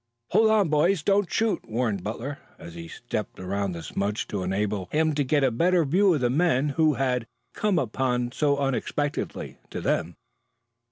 "Hold 0.31 0.49
on, 0.49 0.69
boys 0.69 1.03
don't 1.03 1.31
shoot!" 1.31 1.63
warned 1.69 2.03
Butler, 2.03 2.39
as 2.57 2.73
he 2.73 2.87
stepped 2.87 3.39
around 3.39 3.73
the 3.73 3.83
smudge 3.83 4.27
to 4.29 4.41
enable 4.41 4.87
him 4.91 5.13
to 5.13 5.23
get 5.23 5.43
a 5.43 5.51
better 5.51 5.85
view 5.85 6.11
of 6.15 6.21
the 6.21 6.29
men 6.31 6.69
whom 6.69 6.95
he 6.95 7.03
had 7.03 7.27
come 7.53 7.77
upon 7.77 8.31
so 8.31 8.57
unexpectedly, 8.57 9.59
to 9.69 9.79
them. 9.79 10.15